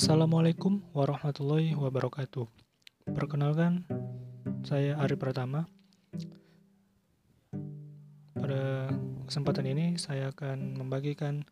[0.00, 2.48] Assalamualaikum warahmatullahi wabarakatuh.
[3.12, 3.84] Perkenalkan,
[4.64, 5.68] saya Ari Pratama.
[8.32, 8.88] Pada
[9.28, 11.44] kesempatan ini, saya akan membagikan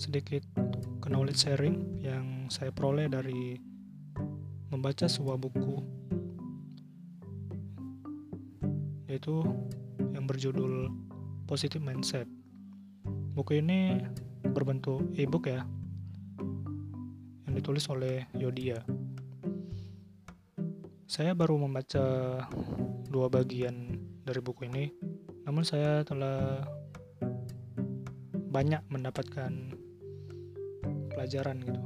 [0.00, 0.40] sedikit
[1.04, 3.60] knowledge sharing yang saya peroleh dari
[4.72, 5.76] membaca sebuah buku,
[9.04, 9.44] yaitu
[10.16, 10.88] yang berjudul
[11.44, 12.24] Positive Mindset.
[13.36, 14.00] Buku ini
[14.48, 15.68] berbentuk e-book ya,
[17.56, 18.76] ditulis oleh Yodia.
[21.08, 22.04] Saya baru membaca
[23.08, 24.92] dua bagian dari buku ini,
[25.48, 26.60] namun saya telah
[28.52, 29.72] banyak mendapatkan
[31.16, 31.80] pelajaran gitu.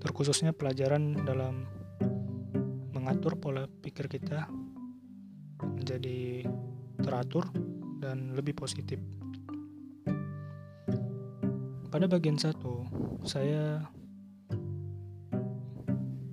[0.00, 1.68] Terkhususnya pelajaran dalam
[2.96, 4.48] mengatur pola pikir kita
[5.60, 6.48] menjadi
[7.04, 7.44] teratur
[8.00, 9.13] dan lebih positif.
[11.94, 12.82] Pada bagian satu,
[13.22, 13.78] saya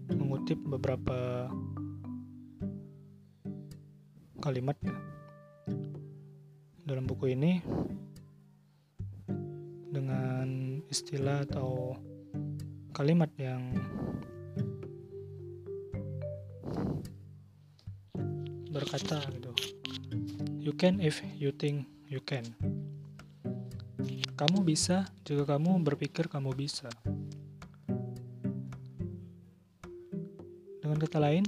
[0.09, 1.45] mengutip beberapa
[4.41, 4.73] kalimat
[6.81, 7.61] dalam buku ini
[9.93, 11.93] dengan istilah atau
[12.97, 13.77] kalimat yang
[18.73, 19.53] berkata gitu.
[20.57, 22.49] You can if you think you can
[24.42, 26.89] kamu bisa jika kamu berpikir kamu bisa
[30.81, 31.45] dengan kata lain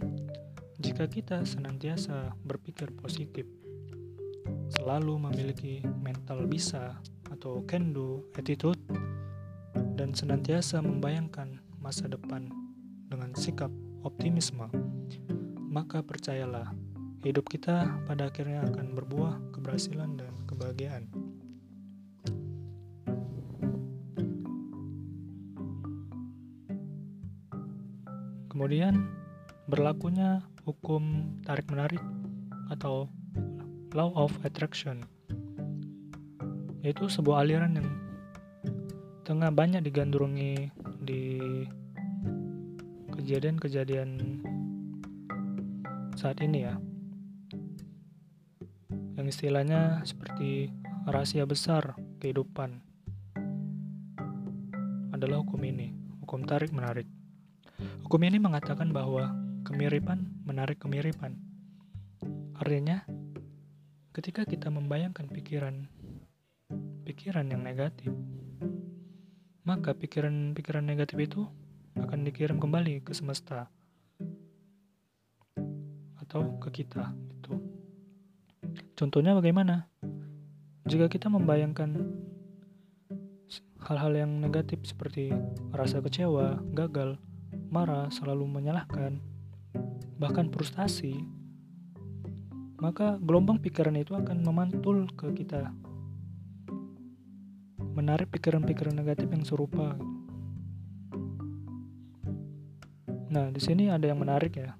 [0.78, 3.50] jika kita senantiasa berpikir positif
[4.78, 7.02] selalu memiliki mental bisa
[7.34, 8.78] atau can do attitude
[9.98, 12.46] dan senantiasa membayangkan masa depan
[13.10, 13.74] dengan sikap
[14.06, 14.70] optimisme
[15.66, 16.70] maka percayalah
[17.26, 21.23] hidup kita pada akhirnya akan berbuah keberhasilan dan kebahagiaan.
[28.54, 29.10] Kemudian
[29.66, 31.98] berlakunya hukum tarik-menarik
[32.70, 33.10] atau
[33.98, 35.02] law of attraction
[36.86, 37.90] yaitu sebuah aliran yang
[39.26, 40.70] tengah banyak digandrungi
[41.02, 41.42] di
[43.18, 44.38] kejadian-kejadian
[46.14, 46.76] saat ini ya
[49.18, 50.70] yang istilahnya seperti
[51.08, 52.84] rahasia besar kehidupan
[55.16, 57.23] adalah hukum ini, hukum tarik-menarik.
[58.14, 59.34] Hukum ini mengatakan bahwa
[59.66, 61.34] kemiripan menarik kemiripan.
[62.54, 63.02] Artinya,
[64.14, 65.90] ketika kita membayangkan pikiran
[67.10, 68.14] pikiran yang negatif,
[69.66, 71.42] maka pikiran-pikiran negatif itu
[71.98, 73.66] akan dikirim kembali ke semesta
[76.22, 77.58] atau ke kita itu.
[78.94, 79.90] Contohnya bagaimana?
[80.86, 81.98] Jika kita membayangkan
[83.90, 85.34] hal-hal yang negatif seperti
[85.74, 87.18] rasa kecewa, gagal,
[87.74, 89.18] marah, selalu menyalahkan,
[90.22, 91.26] bahkan frustasi,
[92.78, 95.74] maka gelombang pikiran itu akan memantul ke kita.
[97.98, 99.98] Menarik pikiran-pikiran negatif yang serupa.
[103.34, 104.78] Nah, di sini ada yang menarik ya.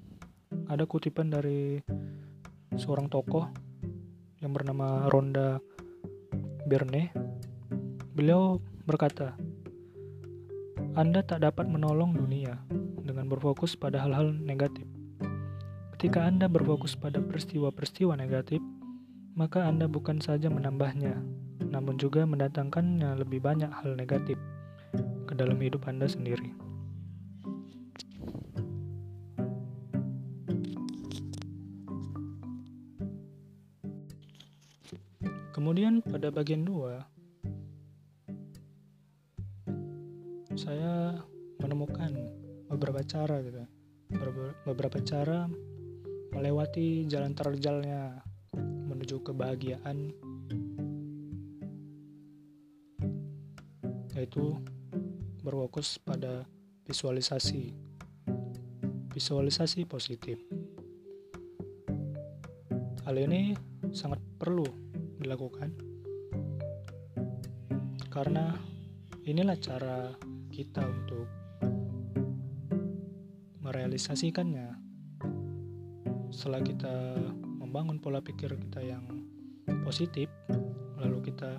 [0.70, 1.82] Ada kutipan dari
[2.78, 3.50] seorang tokoh
[4.38, 5.58] yang bernama Ronda
[6.70, 7.10] Berne.
[8.14, 9.34] Beliau berkata,
[10.94, 12.62] "Anda tak dapat menolong dunia
[13.02, 14.86] dengan berfokus pada hal-hal negatif.
[15.98, 18.62] Ketika Anda berfokus pada peristiwa-peristiwa negatif,
[19.34, 21.18] maka Anda bukan saja menambahnya,
[21.66, 24.38] namun juga mendatangkannya lebih banyak hal negatif
[25.26, 26.54] ke dalam hidup Anda sendiri."
[35.58, 37.13] Kemudian pada bagian 2
[40.54, 41.18] saya
[41.62, 42.14] menemukan
[42.70, 43.66] beberapa cara gitu.
[44.66, 45.50] Beberapa cara
[46.34, 48.22] melewati jalan terjalnya
[48.62, 50.14] menuju kebahagiaan
[54.14, 54.58] yaitu
[55.42, 56.46] berfokus pada
[56.86, 57.74] visualisasi.
[59.14, 60.42] Visualisasi positif.
[63.06, 63.54] Hal ini
[63.94, 64.66] sangat perlu
[65.22, 65.70] dilakukan
[68.14, 68.54] karena
[69.26, 70.14] inilah cara
[70.54, 71.26] kita untuk
[73.66, 74.78] merealisasikannya
[76.30, 79.26] setelah kita membangun pola pikir kita yang
[79.82, 80.30] positif
[81.02, 81.58] lalu kita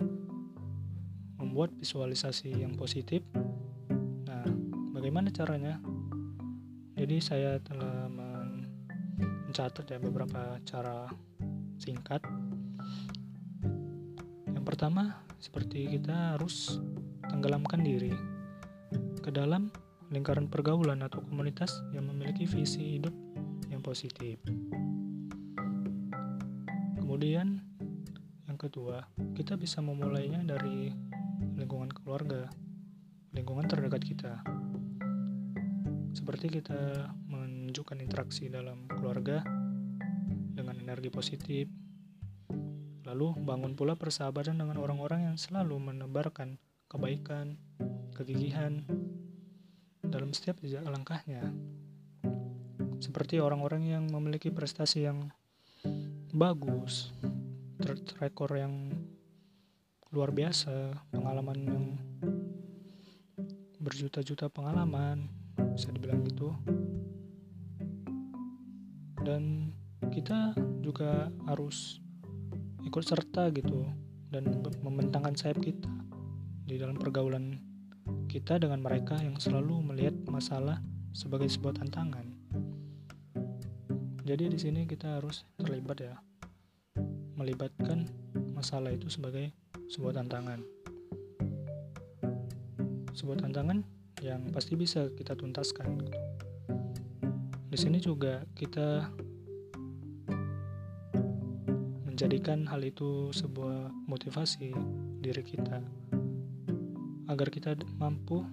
[1.42, 3.26] membuat visualisasi yang positif
[4.22, 4.46] nah
[4.94, 5.82] bagaimana caranya?
[6.94, 8.06] Jadi saya telah
[9.54, 11.06] mencatat ya beberapa cara
[11.78, 12.18] singkat.
[14.50, 16.82] Yang pertama, seperti kita harus
[17.30, 18.33] tenggelamkan diri.
[19.24, 19.72] Ke dalam
[20.12, 23.16] lingkaran pergaulan atau komunitas yang memiliki visi hidup
[23.72, 24.36] yang positif.
[27.00, 27.56] Kemudian,
[28.44, 30.92] yang kedua, kita bisa memulainya dari
[31.56, 32.52] lingkungan keluarga,
[33.32, 34.44] lingkungan terdekat kita.
[36.12, 39.40] Seperti kita menunjukkan interaksi dalam keluarga
[40.52, 41.64] dengan energi positif,
[43.08, 46.60] lalu bangun pula persahabatan dengan orang-orang yang selalu menebarkan
[46.92, 47.56] kebaikan,
[48.14, 48.86] kegigihan
[50.06, 51.50] dalam setiap jejak langkahnya.
[53.02, 55.28] Seperti orang-orang yang memiliki prestasi yang
[56.30, 57.10] bagus,
[57.82, 58.74] track record yang
[60.14, 61.84] luar biasa, pengalaman yang
[63.82, 65.26] berjuta-juta pengalaman,
[65.74, 66.54] bisa dibilang gitu.
[69.26, 69.74] Dan
[70.14, 71.98] kita juga harus
[72.86, 73.84] ikut serta gitu
[74.30, 74.46] dan
[74.84, 75.90] membentangkan sayap kita
[76.64, 77.73] di dalam pergaulan
[78.34, 80.82] kita dengan mereka yang selalu melihat masalah
[81.14, 82.34] sebagai sebuah tantangan.
[84.26, 86.18] Jadi di sini kita harus terlibat ya,
[87.38, 88.10] melibatkan
[88.50, 89.54] masalah itu sebagai
[89.86, 90.66] sebuah tantangan.
[93.14, 93.86] Sebuah tantangan
[94.18, 95.94] yang pasti bisa kita tuntaskan.
[95.94, 96.18] Gitu.
[97.70, 99.14] Di sini juga kita
[102.02, 104.74] menjadikan hal itu sebuah motivasi
[105.22, 106.03] diri kita
[107.28, 108.44] agar kita mampu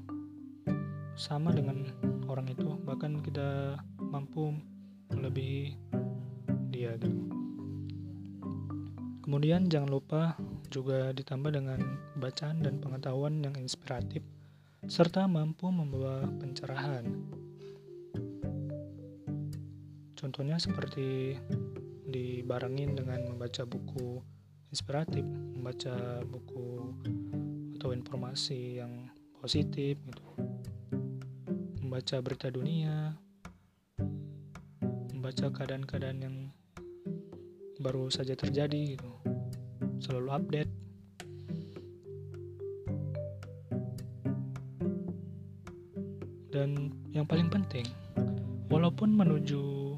[1.20, 1.86] sama dengan
[2.32, 4.56] orang itu bahkan kita mampu
[5.12, 5.76] melebihi
[6.72, 7.20] dia gitu.
[9.22, 10.22] Kemudian jangan lupa
[10.72, 11.80] juga ditambah dengan
[12.18, 14.24] bacaan dan pengetahuan yang inspiratif
[14.90, 17.06] serta mampu membawa pencerahan.
[20.18, 21.38] Contohnya seperti
[22.10, 24.22] dibarengin dengan membaca buku
[24.74, 26.94] inspiratif, membaca buku
[27.82, 29.10] atau informasi yang
[29.42, 30.28] positif gitu.
[31.82, 33.18] Membaca berita dunia
[35.10, 36.38] membaca keadaan-keadaan yang
[37.82, 39.12] baru saja terjadi gitu.
[39.98, 40.72] Selalu update.
[46.54, 47.90] Dan yang paling penting
[48.70, 49.98] walaupun menuju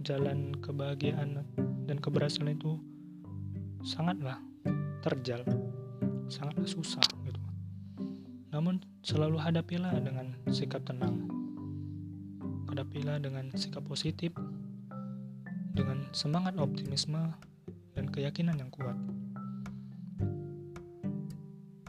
[0.00, 1.44] jalan kebahagiaan
[1.84, 2.80] dan keberhasilan itu
[3.84, 4.40] sangatlah
[5.04, 5.44] terjal
[6.28, 7.40] sangatlah susah gitu.
[8.54, 11.26] Namun selalu hadapilah dengan sikap tenang.
[12.70, 14.34] Hadapilah dengan sikap positif,
[15.74, 17.34] dengan semangat optimisme
[17.98, 18.94] dan keyakinan yang kuat.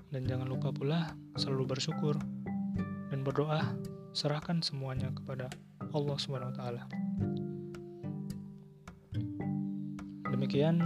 [0.09, 2.15] Dan jangan lupa pula selalu bersyukur
[3.11, 3.61] dan berdoa,
[4.15, 5.51] serahkan semuanya kepada
[5.91, 6.83] Allah Subhanahu wa taala.
[10.31, 10.81] Demikian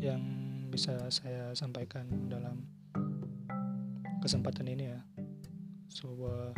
[0.00, 0.39] yang
[0.70, 2.62] bisa saya sampaikan dalam
[4.22, 5.00] kesempatan ini ya.
[5.90, 6.54] Sebuah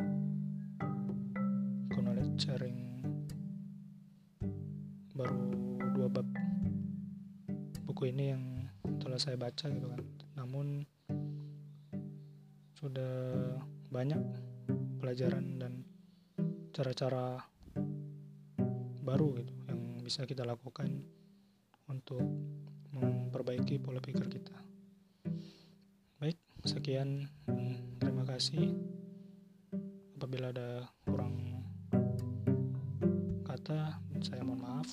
[1.97, 2.79] knowledge sharing
[5.17, 5.41] baru
[5.97, 6.29] dua bab
[7.89, 8.45] buku ini yang
[9.01, 10.01] telah saya baca gitu kan.
[10.37, 10.85] Namun
[12.77, 13.57] sudah
[13.89, 14.21] banyak
[15.01, 15.89] pelajaran dan
[16.77, 17.41] cara-cara
[19.03, 21.01] baru gitu yang bisa kita lakukan
[21.89, 22.23] untuk
[22.93, 24.57] memperbaiki pola pikir kita.
[26.21, 27.27] Baik, sekian.
[27.99, 28.77] Terima kasih.
[30.17, 31.35] Apabila ada kurang
[33.43, 34.89] kata, saya mohon maaf.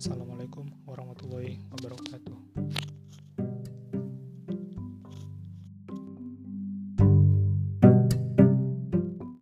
[0.00, 2.49] Assalamualaikum warahmatullahi wabarakatuh.